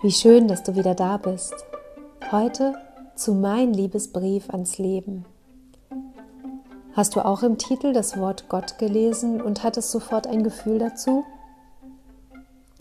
Wie 0.00 0.12
schön, 0.12 0.46
dass 0.46 0.62
du 0.62 0.76
wieder 0.76 0.94
da 0.94 1.16
bist. 1.16 1.54
Heute 2.30 2.76
zu 3.16 3.34
mein 3.34 3.74
Liebesbrief 3.74 4.48
ans 4.50 4.78
Leben. 4.78 5.24
Hast 6.92 7.16
du 7.16 7.24
auch 7.24 7.42
im 7.42 7.58
Titel 7.58 7.92
das 7.92 8.16
Wort 8.16 8.48
Gott 8.48 8.78
gelesen 8.78 9.42
und 9.42 9.64
hattest 9.64 9.90
sofort 9.90 10.28
ein 10.28 10.44
Gefühl 10.44 10.78
dazu? 10.78 11.24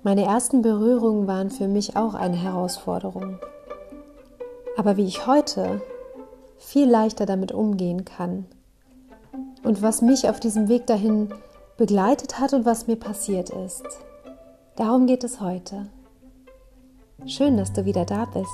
Meine 0.03 0.25
ersten 0.25 0.61
Berührungen 0.61 1.25
waren 1.25 1.49
für 1.49 1.67
mich 1.67 1.95
auch 1.95 2.13
eine 2.13 2.38
Herausforderung. 2.38 3.39
Aber 4.77 4.95
wie 4.95 5.07
ich 5.07 5.25
heute 5.25 5.81
viel 6.59 6.88
leichter 6.88 7.25
damit 7.25 7.52
umgehen 7.52 8.05
kann 8.05 8.45
und 9.63 9.81
was 9.81 10.04
mich 10.04 10.29
auf 10.29 10.39
diesem 10.39 10.68
Weg 10.68 10.86
dahin 10.86 11.34
begleitet 11.77 12.39
hat 12.39 12.54
und 12.54 12.68
was 12.68 12.86
mir 12.86 12.95
passiert 12.95 13.49
ist, 13.49 13.87
darum 14.75 15.07
geht 15.07 15.23
es 15.23 15.41
heute. 15.41 15.87
Schön, 17.25 17.57
dass 17.57 17.73
du 17.73 17.83
wieder 17.83 18.05
da 18.05 18.25
bist. 18.25 18.47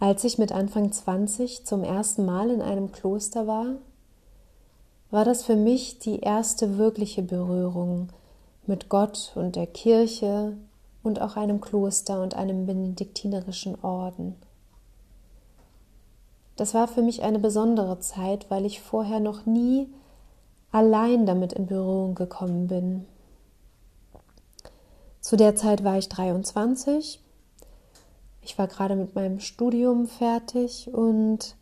Als 0.00 0.24
ich 0.24 0.36
mit 0.36 0.52
Anfang 0.52 0.92
20 0.92 1.64
zum 1.64 1.82
ersten 1.82 2.26
Mal 2.26 2.50
in 2.50 2.60
einem 2.60 2.92
Kloster 2.92 3.46
war, 3.46 3.76
war 5.10 5.24
das 5.24 5.44
für 5.44 5.56
mich 5.56 6.00
die 6.00 6.20
erste 6.20 6.76
wirkliche 6.76 7.22
Berührung 7.22 8.08
mit 8.66 8.88
Gott 8.88 9.32
und 9.36 9.56
der 9.56 9.66
Kirche 9.66 10.56
und 11.02 11.22
auch 11.22 11.36
einem 11.36 11.60
Kloster 11.60 12.20
und 12.20 12.34
einem 12.34 12.66
benediktinerischen 12.66 13.80
Orden. 13.82 14.34
Das 16.56 16.74
war 16.74 16.88
für 16.88 17.02
mich 17.02 17.22
eine 17.22 17.38
besondere 17.38 18.00
Zeit, 18.00 18.50
weil 18.50 18.66
ich 18.66 18.80
vorher 18.80 19.20
noch 19.20 19.46
nie 19.46 19.88
allein 20.74 21.24
damit 21.24 21.52
in 21.52 21.66
Berührung 21.66 22.16
gekommen 22.16 22.66
bin. 22.66 23.06
Zu 25.20 25.36
der 25.36 25.54
Zeit 25.54 25.84
war 25.84 25.96
ich 25.98 26.08
23. 26.08 27.20
Ich 28.42 28.58
war 28.58 28.66
gerade 28.66 28.96
mit 28.96 29.14
meinem 29.14 29.38
Studium 29.38 30.08
fertig 30.08 30.92
und 30.92 31.54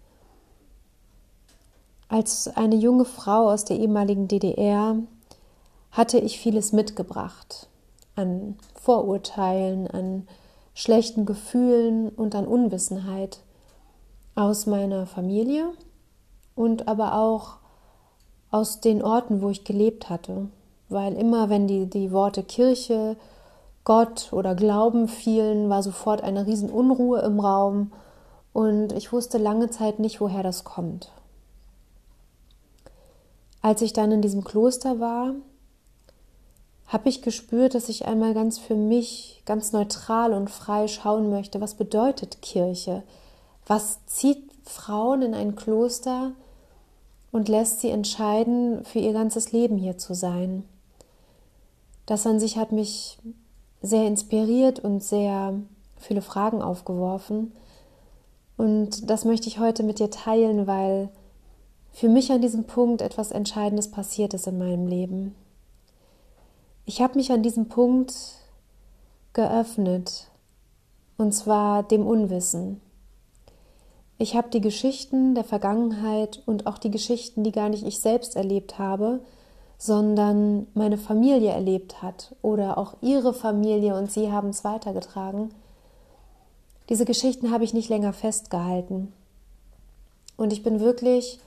als 2.08 2.48
eine 2.48 2.74
junge 2.74 3.05
Frau 3.05 3.50
aus 3.50 3.66
der 3.66 3.78
ehemaligen 3.78 4.28
DDR 4.28 4.96
hatte 5.90 6.18
ich 6.18 6.40
vieles 6.40 6.72
mitgebracht 6.72 7.68
an 8.16 8.56
Vorurteilen, 8.74 9.88
an 9.88 10.27
schlechten 10.72 11.27
Gefühlen 11.27 12.08
und 12.08 12.34
an 12.34 12.46
Unwissenheit 12.46 13.40
aus 14.34 14.64
meiner 14.64 15.05
Familie 15.05 15.70
und 16.55 16.88
aber 16.88 17.14
auch 17.14 17.61
aus 18.53 18.81
den 18.81 19.03
Orten, 19.03 19.42
wo 19.42 19.50
ich 19.50 19.64
gelebt 19.64 20.08
hatte. 20.08 20.47
Weil 20.89 21.14
immer, 21.14 21.48
wenn 21.48 21.67
die, 21.67 21.86
die 21.86 22.12
Worte 22.12 22.45
Kirche, 22.45 23.17
Gott 23.84 24.33
oder 24.33 24.55
Glauben 24.55 25.08
fielen, 25.08 25.69
war 25.69 25.83
sofort 25.83 26.22
eine 26.22 26.47
Riesenunruhe 26.47 27.20
im 27.23 27.41
Raum 27.41 27.91
und 28.53 28.92
ich 28.92 29.12
wusste 29.12 29.39
lange 29.39 29.70
Zeit 29.70 29.98
nicht, 29.98 30.20
woher 30.20 30.45
das 30.45 30.62
kommt. 30.62 31.11
Als 33.62 33.83
ich 33.83 33.92
dann 33.92 34.12
in 34.12 34.23
diesem 34.23 34.45
Kloster 34.45 35.00
war, 35.00 35.34
habe 36.86 37.08
ich 37.08 37.23
gespürt, 37.23 37.75
dass 37.75 37.89
ich 37.89 38.06
einmal 38.06 38.34
ganz 38.34 38.58
für 38.58 38.75
mich, 38.75 39.42
ganz 39.47 39.73
neutral 39.73 40.34
und 40.34 40.50
frei 40.50 40.89
schauen 40.89 41.30
möchte, 41.30 41.61
was 41.61 41.75
bedeutet 41.75 42.42
Kirche? 42.42 43.03
Was 43.67 44.05
zieht 44.06 44.50
Frauen 44.64 45.23
in 45.23 45.34
ein 45.34 45.56
Kloster? 45.56 46.33
Und 47.33 47.48
lässt 47.48 47.80
sie 47.80 47.91
entscheiden, 47.91 48.84
für 48.84 49.00
ihr 49.00 49.12
ganzes 49.12 49.50
Leben 49.50 49.78
hier 49.78 49.98
zu 49.98 50.14
sein. 50.14 50.64
Das 52.06 52.27
an 52.27 52.39
sich 52.39 52.58
hat 52.58 52.70
mich 52.70 53.18
sehr 53.80 54.06
inspiriert 54.06 54.79
und 54.79 55.02
sehr 55.02 55.55
viele 55.96 56.23
Fragen 56.23 56.62
aufgeworfen. 56.62 57.52
Und 58.56 59.11
das 59.11 59.24
möchte 59.24 59.48
ich 59.48 59.58
heute 59.58 59.83
mit 59.83 59.98
dir 59.98 60.11
teilen, 60.11 60.67
weil 60.67 61.08
für 61.92 62.08
mich 62.08 62.30
an 62.30 62.42
diesem 62.42 62.64
Punkt 62.64 63.02
etwas 63.02 63.33
Entscheidendes 63.33 63.90
passiert 63.90 64.35
ist 64.35 64.46
in 64.46 64.58
meinem 64.58 64.86
Leben. 64.86 65.35
Ich 66.85 67.01
habe 67.01 67.17
mich 67.17 67.33
an 67.33 67.42
diesem 67.42 67.68
Punkt 67.68 68.14
geöffnet, 69.33 70.29
und 71.17 71.33
zwar 71.33 71.83
dem 71.83 72.06
Unwissen. 72.06 72.80
Ich 74.22 74.36
habe 74.36 74.50
die 74.50 74.60
Geschichten 74.60 75.34
der 75.34 75.42
Vergangenheit 75.42 76.44
und 76.46 76.68
auch 76.68 76.78
die 76.78 76.92
Geschichten, 76.92 77.42
die 77.42 77.50
gar 77.50 77.68
nicht 77.68 77.84
ich 77.84 77.98
selbst 77.98 78.36
erlebt 78.36 78.78
habe, 78.78 79.18
sondern 79.78 80.68
meine 80.74 80.96
Familie 80.96 81.50
erlebt 81.50 82.02
hat 82.02 82.32
oder 82.40 82.78
auch 82.78 82.94
ihre 83.00 83.34
Familie 83.34 83.96
und 83.96 84.12
sie 84.12 84.30
haben 84.30 84.50
es 84.50 84.62
weitergetragen. 84.62 85.52
Diese 86.88 87.05
Geschichten 87.05 87.50
habe 87.50 87.64
ich 87.64 87.74
nicht 87.74 87.88
länger 87.88 88.12
festgehalten. 88.12 89.12
Und 90.36 90.52
ich 90.52 90.62
bin 90.62 90.78
wirklich 90.78 91.40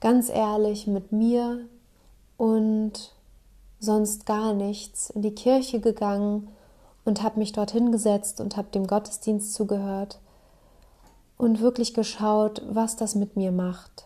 ganz 0.00 0.30
ehrlich 0.30 0.88
mit 0.88 1.12
mir 1.12 1.60
und 2.36 3.14
sonst 3.78 4.26
gar 4.26 4.52
nichts 4.52 5.10
in 5.10 5.22
die 5.22 5.36
Kirche 5.36 5.78
gegangen 5.78 6.48
und 7.04 7.22
habe 7.22 7.38
mich 7.38 7.52
dorthin 7.52 7.92
gesetzt 7.92 8.40
und 8.40 8.56
habe 8.56 8.66
dem 8.72 8.88
Gottesdienst 8.88 9.54
zugehört 9.54 10.18
und 11.40 11.60
wirklich 11.60 11.94
geschaut, 11.94 12.62
was 12.68 12.96
das 12.96 13.14
mit 13.14 13.34
mir 13.34 13.50
macht. 13.50 14.04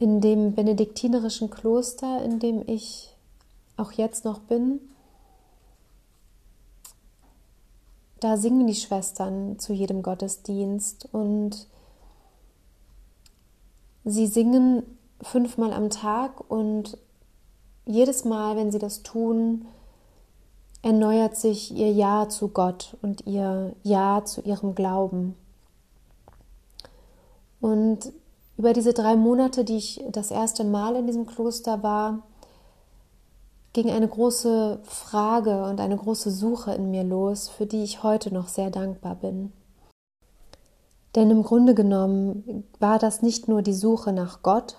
In 0.00 0.20
dem 0.20 0.54
benediktinerischen 0.54 1.50
Kloster, 1.50 2.22
in 2.24 2.40
dem 2.40 2.64
ich 2.66 3.14
auch 3.76 3.92
jetzt 3.92 4.24
noch 4.24 4.40
bin, 4.40 4.80
da 8.18 8.36
singen 8.36 8.66
die 8.66 8.74
Schwestern 8.74 9.58
zu 9.60 9.72
jedem 9.72 10.02
Gottesdienst 10.02 11.08
und 11.12 11.68
sie 14.04 14.26
singen 14.26 14.82
fünfmal 15.22 15.72
am 15.72 15.90
Tag 15.90 16.50
und 16.50 16.98
jedes 17.86 18.24
Mal, 18.24 18.56
wenn 18.56 18.72
sie 18.72 18.80
das 18.80 19.04
tun, 19.04 19.66
erneuert 20.82 21.36
sich 21.36 21.74
ihr 21.74 21.92
Ja 21.92 22.28
zu 22.28 22.48
Gott 22.48 22.96
und 23.02 23.26
ihr 23.26 23.74
Ja 23.82 24.24
zu 24.24 24.40
ihrem 24.42 24.74
Glauben. 24.74 25.34
Und 27.60 28.12
über 28.56 28.72
diese 28.72 28.92
drei 28.92 29.16
Monate, 29.16 29.64
die 29.64 29.76
ich 29.76 30.02
das 30.10 30.30
erste 30.30 30.64
Mal 30.64 30.96
in 30.96 31.06
diesem 31.06 31.26
Kloster 31.26 31.82
war, 31.82 32.22
ging 33.72 33.90
eine 33.90 34.08
große 34.08 34.80
Frage 34.82 35.64
und 35.64 35.80
eine 35.80 35.96
große 35.96 36.30
Suche 36.30 36.72
in 36.74 36.90
mir 36.90 37.04
los, 37.04 37.48
für 37.48 37.66
die 37.66 37.84
ich 37.84 38.02
heute 38.02 38.34
noch 38.34 38.48
sehr 38.48 38.70
dankbar 38.70 39.14
bin. 39.14 39.52
Denn 41.14 41.30
im 41.30 41.42
Grunde 41.42 41.74
genommen 41.74 42.64
war 42.78 42.98
das 42.98 43.22
nicht 43.22 43.48
nur 43.48 43.62
die 43.62 43.74
Suche 43.74 44.12
nach 44.12 44.42
Gott 44.42 44.76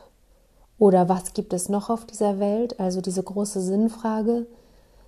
oder 0.78 1.10
was 1.10 1.34
gibt 1.34 1.54
es 1.54 1.70
noch 1.70 1.90
auf 1.90 2.06
dieser 2.06 2.40
Welt, 2.40 2.80
also 2.80 3.02
diese 3.02 3.22
große 3.22 3.62
Sinnfrage, 3.62 4.48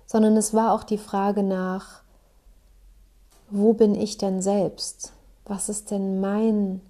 sondern 0.06 0.36
es 0.36 0.54
war 0.54 0.72
auch 0.72 0.84
die 0.84 0.98
Frage 0.98 1.42
nach, 1.42 2.02
wo 3.50 3.72
bin 3.72 3.94
ich 3.94 4.18
denn 4.18 4.42
selbst? 4.42 5.12
Was 5.44 5.68
ist 5.68 5.90
denn 5.90 6.20
mein 6.20 6.80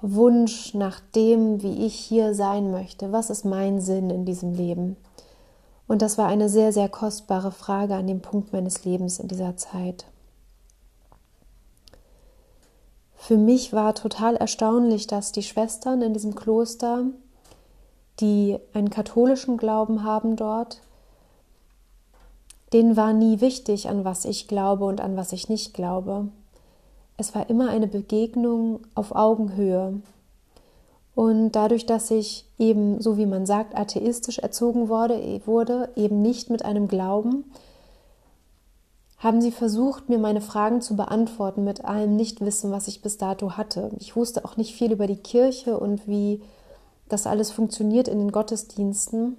Wunsch 0.00 0.74
nach 0.74 1.00
dem, 1.14 1.62
wie 1.62 1.86
ich 1.86 1.94
hier 1.94 2.34
sein 2.34 2.70
möchte? 2.70 3.12
Was 3.12 3.30
ist 3.30 3.44
mein 3.44 3.80
Sinn 3.80 4.10
in 4.10 4.24
diesem 4.24 4.54
Leben? 4.54 4.96
Und 5.86 6.02
das 6.02 6.16
war 6.16 6.28
eine 6.28 6.48
sehr, 6.48 6.72
sehr 6.72 6.88
kostbare 6.88 7.52
Frage 7.52 7.94
an 7.94 8.06
dem 8.06 8.20
Punkt 8.20 8.52
meines 8.52 8.84
Lebens 8.84 9.18
in 9.18 9.28
dieser 9.28 9.56
Zeit. 9.56 10.06
Für 13.16 13.36
mich 13.36 13.72
war 13.72 13.94
total 13.94 14.36
erstaunlich, 14.36 15.06
dass 15.06 15.32
die 15.32 15.42
Schwestern 15.42 16.02
in 16.02 16.12
diesem 16.12 16.34
Kloster, 16.34 17.04
die 18.20 18.58
einen 18.74 18.90
katholischen 18.90 19.56
Glauben 19.56 20.04
haben 20.04 20.36
dort, 20.36 20.80
denen 22.74 22.96
war 22.96 23.14
nie 23.14 23.40
wichtig, 23.40 23.88
an 23.88 24.04
was 24.04 24.26
ich 24.26 24.48
glaube 24.48 24.84
und 24.84 25.00
an 25.00 25.16
was 25.16 25.32
ich 25.32 25.48
nicht 25.48 25.72
glaube. 25.72 26.28
Es 27.16 27.34
war 27.34 27.48
immer 27.48 27.70
eine 27.70 27.86
Begegnung 27.86 28.80
auf 28.94 29.14
Augenhöhe. 29.14 30.02
Und 31.14 31.52
dadurch, 31.52 31.86
dass 31.86 32.10
ich 32.10 32.44
eben, 32.58 33.00
so 33.00 33.16
wie 33.16 33.26
man 33.26 33.46
sagt, 33.46 33.76
atheistisch 33.76 34.40
erzogen 34.40 34.88
wurde, 34.88 35.40
wurde, 35.46 35.90
eben 35.94 36.20
nicht 36.20 36.50
mit 36.50 36.64
einem 36.64 36.88
Glauben, 36.88 37.44
haben 39.18 39.40
sie 39.40 39.52
versucht, 39.52 40.08
mir 40.08 40.18
meine 40.18 40.40
Fragen 40.40 40.80
zu 40.80 40.96
beantworten 40.96 41.62
mit 41.62 41.84
allem 41.84 42.16
Nichtwissen, 42.16 42.72
was 42.72 42.88
ich 42.88 43.00
bis 43.00 43.16
dato 43.16 43.52
hatte. 43.52 43.90
Ich 44.00 44.16
wusste 44.16 44.44
auch 44.44 44.56
nicht 44.56 44.74
viel 44.74 44.90
über 44.90 45.06
die 45.06 45.16
Kirche 45.16 45.78
und 45.78 46.08
wie 46.08 46.42
das 47.08 47.26
alles 47.26 47.52
funktioniert 47.52 48.08
in 48.08 48.18
den 48.18 48.32
Gottesdiensten. 48.32 49.36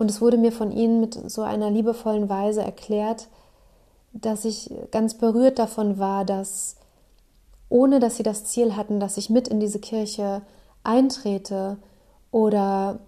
Und 0.00 0.10
es 0.10 0.22
wurde 0.22 0.38
mir 0.38 0.50
von 0.50 0.72
ihnen 0.72 0.98
mit 0.98 1.30
so 1.30 1.42
einer 1.42 1.70
liebevollen 1.70 2.30
Weise 2.30 2.62
erklärt, 2.62 3.28
dass 4.14 4.46
ich 4.46 4.70
ganz 4.92 5.12
berührt 5.12 5.58
davon 5.58 5.98
war, 5.98 6.24
dass 6.24 6.76
ohne 7.68 8.00
dass 8.00 8.16
sie 8.16 8.22
das 8.22 8.44
Ziel 8.44 8.76
hatten, 8.76 8.98
dass 8.98 9.18
ich 9.18 9.28
mit 9.28 9.46
in 9.46 9.60
diese 9.60 9.78
Kirche 9.78 10.40
eintrete 10.84 11.76
oder 12.30 13.00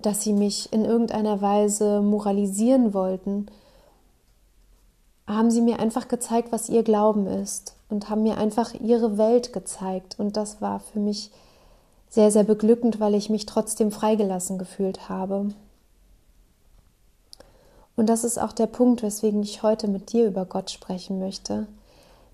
dass 0.00 0.22
sie 0.22 0.32
mich 0.32 0.72
in 0.72 0.86
irgendeiner 0.86 1.42
Weise 1.42 2.00
moralisieren 2.00 2.94
wollten, 2.94 3.48
haben 5.26 5.50
sie 5.50 5.60
mir 5.60 5.78
einfach 5.78 6.08
gezeigt, 6.08 6.52
was 6.52 6.70
ihr 6.70 6.84
Glauben 6.84 7.26
ist 7.26 7.76
und 7.90 8.08
haben 8.08 8.22
mir 8.22 8.38
einfach 8.38 8.72
ihre 8.72 9.18
Welt 9.18 9.52
gezeigt. 9.52 10.18
Und 10.18 10.38
das 10.38 10.62
war 10.62 10.80
für 10.80 11.00
mich 11.00 11.30
sehr, 12.08 12.30
sehr 12.30 12.44
beglückend, 12.44 12.98
weil 12.98 13.14
ich 13.14 13.28
mich 13.28 13.44
trotzdem 13.44 13.92
freigelassen 13.92 14.56
gefühlt 14.56 15.10
habe. 15.10 15.50
Und 17.96 18.08
das 18.08 18.24
ist 18.24 18.38
auch 18.38 18.52
der 18.52 18.66
Punkt, 18.66 19.02
weswegen 19.02 19.42
ich 19.42 19.62
heute 19.62 19.88
mit 19.88 20.12
dir 20.12 20.26
über 20.26 20.44
Gott 20.44 20.70
sprechen 20.70 21.18
möchte. 21.18 21.66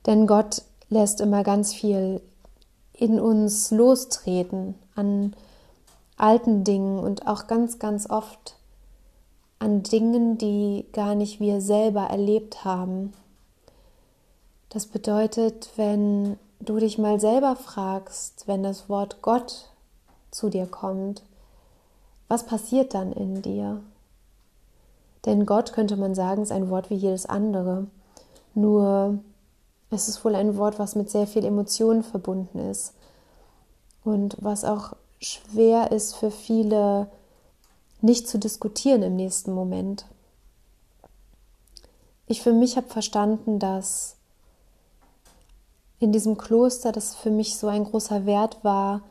Denn 0.07 0.27
Gott 0.27 0.63
lässt 0.89 1.21
immer 1.21 1.43
ganz 1.43 1.75
viel 1.75 2.21
in 2.93 3.21
uns 3.21 3.71
lostreten 3.71 4.75
an 4.95 5.35
alten 6.17 6.65
Dingen 6.65 6.99
und 6.99 7.27
auch 7.27 7.47
ganz, 7.47 7.79
ganz 7.79 8.09
oft 8.09 8.57
an 9.59 9.83
Dingen, 9.83 10.39
die 10.39 10.87
gar 10.93 11.15
nicht 11.15 11.41
wir 11.41 11.61
selber 11.61 12.05
erlebt 12.05 12.65
haben. 12.65 13.13
Das 14.71 14.87
bedeutet, 14.87 15.71
wenn 15.77 16.39
du 16.61 16.79
dich 16.79 16.99
mal 16.99 17.21
selber 17.21 17.57
fragst, 17.57 18.47
wenn 18.47 18.63
das 18.63 18.89
Wort 18.89 19.23
Gott 19.23 19.71
zu 20.31 20.49
dir 20.49 20.67
kommt, 20.67 21.23
was 22.29 22.47
passiert 22.47 22.95
dann 22.95 23.13
in 23.13 23.43
dir? 23.43 23.81
Denn 25.27 25.47
Gott, 25.47 25.73
könnte 25.73 25.97
man 25.97 26.15
sagen, 26.15 26.43
ist 26.43 26.53
ein 26.53 26.71
Wort 26.71 26.91
wie 26.91 26.95
jedes 26.95 27.27
andere. 27.27 27.87
Nur 28.55 29.19
es 29.91 30.09
ist 30.09 30.25
wohl 30.25 30.35
ein 30.35 30.57
Wort, 30.57 30.79
was 30.79 30.95
mit 30.95 31.11
sehr 31.11 31.27
viel 31.27 31.45
Emotionen 31.45 32.03
verbunden 32.03 32.59
ist 32.59 32.95
und 34.05 34.37
was 34.41 34.65
auch 34.65 34.95
schwer 35.21 35.93
ist 35.93 36.15
für 36.17 36.31
viele 36.31 37.09
nicht 38.01 38.29
zu 38.29 38.39
diskutieren 38.39 39.03
im 39.03 39.17
nächsten 39.17 39.53
Moment. 39.53 40.07
Ich 42.27 42.43
für 42.43 42.53
mich 42.53 42.77
habe 42.77 42.89
verstanden, 42.89 43.59
dass 43.59 44.17
in 45.99 46.13
diesem 46.13 46.39
Kloster 46.39 46.93
das 46.93 47.15
für 47.15 47.31
mich 47.31 47.59
so 47.59 47.67
ein 47.67 47.85
großer 47.85 48.25
Wert 48.25 48.63
war, 48.63 49.03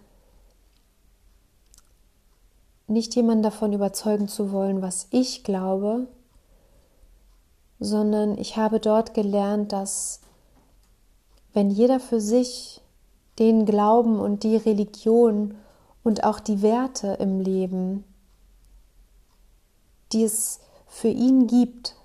nicht 2.90 3.16
jemanden 3.16 3.44
davon 3.44 3.74
überzeugen 3.74 4.28
zu 4.28 4.52
wollen, 4.52 4.82
was 4.82 5.08
ich 5.12 5.44
glaube, 5.44 6.08
sondern 7.80 8.38
ich 8.38 8.58
habe 8.58 8.80
dort 8.80 9.14
gelernt, 9.14 9.72
dass 9.72 10.22
wenn 11.54 11.70
jeder 11.70 12.00
für 12.00 12.22
sich 12.22 12.82
den 13.40 13.66
Glauben 13.66 14.20
und 14.20 14.44
die 14.44 14.58
Religion 14.58 15.56
und 16.04 16.24
auch 16.24 16.40
die 16.40 16.62
Werte 16.62 17.18
im 17.20 17.40
Leben, 17.40 18.04
die 20.12 20.24
es 20.24 20.60
für 20.88 21.08
ihn 21.08 21.48
gibt, 21.48 21.96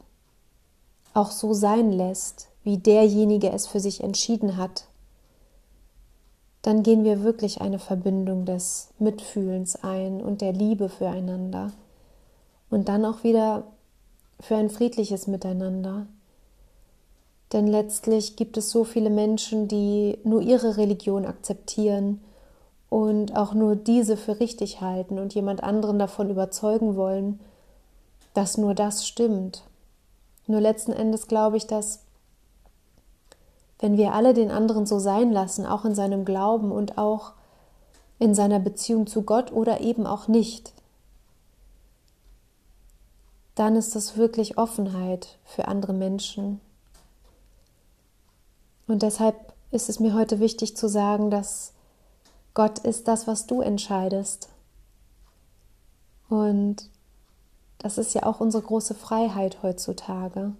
auch 1.12 1.30
so 1.30 1.54
sein 1.54 1.92
lässt, 1.92 2.48
wie 2.62 2.78
derjenige 2.78 3.50
es 3.50 3.66
für 3.66 3.80
sich 3.80 4.02
entschieden 4.02 4.56
hat, 4.56 4.86
dann 6.64 6.82
gehen 6.82 7.04
wir 7.04 7.22
wirklich 7.22 7.60
eine 7.60 7.78
Verbindung 7.78 8.46
des 8.46 8.88
Mitfühlens 8.98 9.76
ein 9.84 10.22
und 10.22 10.40
der 10.40 10.54
Liebe 10.54 10.88
füreinander 10.88 11.72
und 12.70 12.88
dann 12.88 13.04
auch 13.04 13.22
wieder 13.22 13.64
für 14.40 14.56
ein 14.56 14.70
friedliches 14.70 15.26
Miteinander. 15.26 16.06
Denn 17.52 17.66
letztlich 17.66 18.36
gibt 18.36 18.56
es 18.56 18.70
so 18.70 18.84
viele 18.84 19.10
Menschen, 19.10 19.68
die 19.68 20.16
nur 20.24 20.40
ihre 20.40 20.78
Religion 20.78 21.26
akzeptieren 21.26 22.22
und 22.88 23.36
auch 23.36 23.52
nur 23.52 23.76
diese 23.76 24.16
für 24.16 24.40
richtig 24.40 24.80
halten 24.80 25.18
und 25.18 25.34
jemand 25.34 25.62
anderen 25.62 25.98
davon 25.98 26.30
überzeugen 26.30 26.96
wollen, 26.96 27.40
dass 28.32 28.56
nur 28.56 28.74
das 28.74 29.06
stimmt. 29.06 29.64
Nur 30.46 30.62
letzten 30.62 30.92
Endes 30.92 31.28
glaube 31.28 31.58
ich, 31.58 31.66
dass 31.66 32.00
wenn 33.80 33.96
wir 33.96 34.14
alle 34.14 34.34
den 34.34 34.50
anderen 34.50 34.86
so 34.86 34.98
sein 34.98 35.32
lassen, 35.32 35.66
auch 35.66 35.84
in 35.84 35.94
seinem 35.94 36.24
Glauben 36.24 36.72
und 36.72 36.98
auch 36.98 37.32
in 38.18 38.34
seiner 38.34 38.60
Beziehung 38.60 39.06
zu 39.06 39.22
Gott 39.22 39.52
oder 39.52 39.80
eben 39.80 40.06
auch 40.06 40.28
nicht, 40.28 40.72
dann 43.54 43.76
ist 43.76 43.94
das 43.94 44.16
wirklich 44.16 44.58
Offenheit 44.58 45.38
für 45.44 45.68
andere 45.68 45.92
Menschen. 45.92 46.60
Und 48.86 49.02
deshalb 49.02 49.52
ist 49.70 49.88
es 49.88 50.00
mir 50.00 50.14
heute 50.14 50.40
wichtig 50.40 50.76
zu 50.76 50.88
sagen, 50.88 51.30
dass 51.30 51.72
Gott 52.52 52.78
ist 52.80 53.08
das, 53.08 53.26
was 53.26 53.46
du 53.46 53.60
entscheidest. 53.60 54.48
Und 56.28 56.88
das 57.78 57.98
ist 57.98 58.14
ja 58.14 58.24
auch 58.24 58.40
unsere 58.40 58.62
große 58.62 58.94
Freiheit 58.94 59.62
heutzutage. 59.62 60.52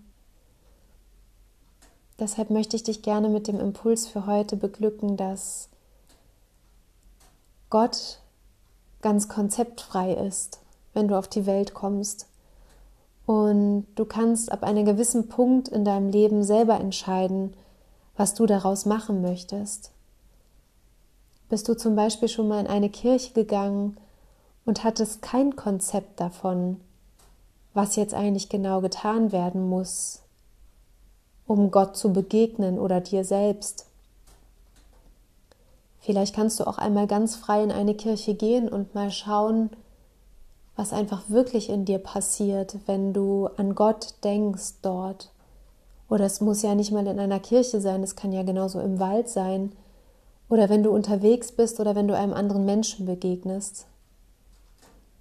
Deshalb 2.19 2.51
möchte 2.51 2.77
ich 2.77 2.85
dich 2.85 3.03
gerne 3.03 3.29
mit 3.29 3.49
dem 3.49 3.59
Impuls 3.59 4.07
für 4.07 4.27
heute 4.27 4.57
beglücken, 4.57 5.17
dass 5.17 5.69
Gott 7.71 8.21
ganz 9.03 9.29
konzeptfrei 9.29 10.15
ist, 10.15 10.61
wenn 10.93 11.09
du 11.09 11.19
auf 11.19 11.27
die 11.27 11.45
Welt 11.47 11.75
kommst. 11.75 12.29
Und 13.27 13.87
du 13.97 14.05
kannst 14.05 14.53
ab 14.53 14.63
einem 14.63 14.85
gewissen 14.85 15.29
Punkt 15.29 15.69
in 15.69 15.85
deinem 15.85 16.09
Leben 16.09 16.45
selber 16.45 16.79
entscheiden, 16.79 17.55
was 18.17 18.35
du 18.35 18.47
daraus 18.47 18.87
machen 18.87 19.23
möchtest. 19.23 19.91
Bist 21.49 21.69
du 21.69 21.77
zum 21.77 21.97
Beispiel 21.97 22.29
schon 22.29 22.49
mal 22.49 22.61
in 22.61 22.67
eine 22.67 22.91
Kirche 22.91 23.33
gegangen 23.33 23.97
und 24.65 24.85
hattest 24.85 25.21
kein 25.21 25.57
Konzept 25.57 26.21
davon, 26.21 26.81
was 27.75 27.97
jetzt 27.97 28.15
eigentlich 28.15 28.49
genau 28.49 28.81
getan 28.81 29.33
werden 29.33 29.69
muss, 29.69 30.24
um 31.47 31.71
Gott 31.71 31.97
zu 31.97 32.13
begegnen 32.13 32.79
oder 32.79 33.01
dir 33.01 33.25
selbst. 33.25 33.87
Vielleicht 36.01 36.35
kannst 36.35 36.61
du 36.61 36.67
auch 36.67 36.79
einmal 36.79 37.07
ganz 37.07 37.37
frei 37.37 37.63
in 37.63 37.73
eine 37.73 37.95
Kirche 37.95 38.35
gehen 38.35 38.69
und 38.69 38.95
mal 38.95 39.11
schauen, 39.11 39.71
was 40.77 40.93
einfach 40.93 41.23
wirklich 41.29 41.71
in 41.71 41.85
dir 41.85 41.99
passiert, 41.99 42.77
wenn 42.87 43.13
du 43.13 43.49
an 43.57 43.75
Gott 43.75 44.15
denkst 44.23 44.75
dort. 44.83 45.31
Oder 46.11 46.27
es 46.27 46.41
muss 46.41 46.63
ja 46.63 46.75
nicht 46.75 46.93
mal 46.93 47.07
in 47.07 47.19
einer 47.19 47.41
Kirche 47.41 47.81
sein, 47.81 48.03
es 48.03 48.17
kann 48.17 48.33
ja 48.33 48.43
genauso 48.43 48.81
im 48.81 48.99
Wald 48.99 49.29
sein. 49.29 49.73
Oder 50.51 50.69
wenn 50.69 50.83
du 50.83 50.91
unterwegs 50.91 51.53
bist 51.53 51.81
oder 51.81 51.95
wenn 51.95 52.09
du 52.09 52.17
einem 52.17 52.35
anderen 52.35 52.67
Menschen 52.67 53.07
begegnest. 53.07 53.87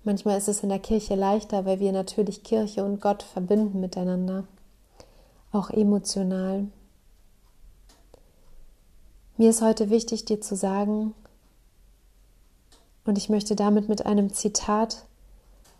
Manchmal 0.03 0.37
ist 0.37 0.49
es 0.49 0.63
in 0.63 0.69
der 0.69 0.79
Kirche 0.79 1.15
leichter, 1.15 1.63
weil 1.63 1.79
wir 1.79 1.93
natürlich 1.93 2.43
Kirche 2.43 2.83
und 2.83 2.99
Gott 2.99 3.23
verbinden 3.23 3.79
miteinander 3.79 4.43
auch 5.53 5.69
emotional. 5.69 6.67
Mir 9.37 9.49
ist 9.49 9.61
heute 9.61 9.89
wichtig, 9.89 10.25
dir 10.25 10.41
zu 10.41 10.55
sagen, 10.55 11.13
und 13.05 13.17
ich 13.17 13.29
möchte 13.29 13.55
damit 13.55 13.89
mit 13.89 14.05
einem 14.05 14.33
Zitat 14.33 15.05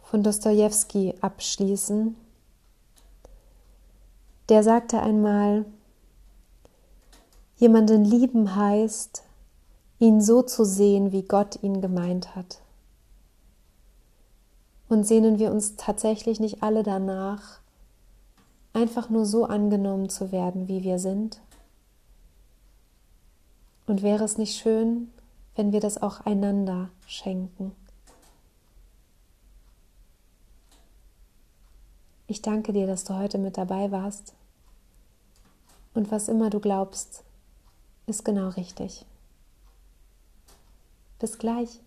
von 0.04 0.24
Dostoevsky 0.24 1.16
abschließen. 1.22 2.16
Der 4.50 4.62
sagte 4.64 5.00
einmal, 5.00 5.66
jemanden 7.58 8.04
lieben 8.04 8.56
heißt, 8.56 9.24
ihn 10.00 10.22
so 10.22 10.42
zu 10.42 10.66
sehen, 10.66 11.12
wie 11.14 11.24
Gott 11.24 11.64
ihn 11.64 11.82
gemeint 11.82 12.36
hat. 12.36 12.60
Und 14.90 15.06
sehnen 15.08 15.40
wir 15.40 15.52
uns 15.52 15.78
tatsächlich 15.78 16.40
nicht 16.42 16.62
alle 16.62 16.84
danach, 16.84 17.63
einfach 18.74 19.10
nur 19.10 19.26
so 19.26 19.46
angenommen 19.46 20.10
zu 20.10 20.32
werden, 20.32 20.68
wie 20.68 20.84
wir 20.84 21.00
sind? 21.00 21.40
Und 23.86 24.02
wäre 24.02 24.24
es 24.24 24.38
nicht 24.38 24.58
schön, 24.58 25.12
wenn 25.56 25.72
wir 25.72 25.80
das 25.80 26.02
auch 26.02 26.22
einander 26.22 26.90
schenken? 27.06 27.74
Ich 32.28 32.42
danke 32.42 32.74
dir, 32.74 32.88
dass 32.88 33.04
du 33.04 33.16
heute 33.16 33.38
mit 33.38 33.58
dabei 33.58 33.92
warst. 33.92 34.34
Und 35.94 36.10
was 36.10 36.28
immer 36.28 36.50
du 36.50 36.60
glaubst, 36.60 37.24
ist 38.08 38.26
genau 38.26 38.50
richtig. 38.50 39.06
Bis 41.20 41.38
gleich. 41.38 41.80